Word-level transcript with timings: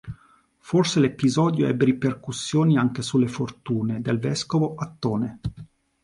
Forse 0.57 0.99
l'episodio 0.99 1.67
ebbe 1.67 1.85
ripercussioni 1.85 2.75
anche 2.75 3.03
sulle 3.03 3.27
fortune 3.27 4.01
del 4.01 4.17
vescovo 4.17 4.73
Attone. 4.73 5.39